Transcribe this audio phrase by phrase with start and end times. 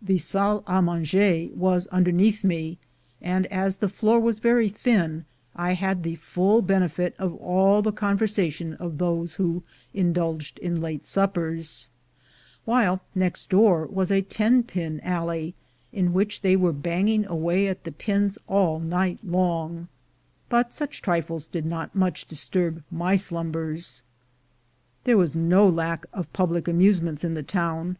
[0.00, 2.78] The salle a manger was under neath me,
[3.20, 5.24] and as the floor was very thin,
[5.56, 10.80] I had the full benefit of all the conversation of those who in dulged in
[10.80, 11.88] late suppers,
[12.64, 15.52] whilst next door was a ten pin alley,
[15.92, 19.88] in which they were banging away at the pins all night long;
[20.48, 24.04] but such trifles did not much disturb my slumbers.
[25.02, 27.96] There was no lack of public amusements in the town.